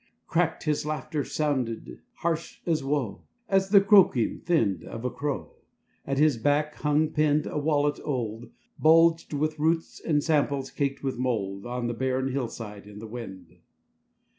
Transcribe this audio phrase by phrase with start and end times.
[0.25, 5.53] Cracked his laughter sounded, harsh as woe, As the croaking, thinned, of a crow:
[6.07, 11.19] At his back hung, pinned, a wallet old, Bulged with roots and simples caked with
[11.19, 13.57] mould: On the barren hillside in the wind.